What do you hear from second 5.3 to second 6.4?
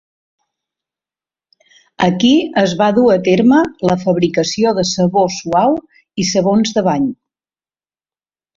suau i